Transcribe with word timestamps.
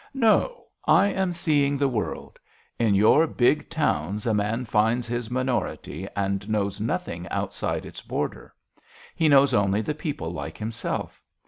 "No, 0.15 0.65
I 0.87 1.09
am 1.09 1.31
seeing 1.31 1.77
the 1.77 1.87
world. 1.87 2.39
In 2.79 2.95
your 2.95 3.27
big 3.27 3.69
towns 3.69 4.25
a 4.25 4.33
man 4.33 4.65
finds 4.65 5.07
his 5.07 5.29
minority 5.29 6.07
and 6.15 6.49
knows 6.49 6.81
nothing 6.81 7.29
outside 7.29 7.85
its 7.85 8.01
border. 8.01 8.51
He 9.15 9.29
knows 9.29 9.53
only 9.53 9.81
the 9.83 9.93
people 9.93 10.33
like 10.33 10.57
himself. 10.57 11.21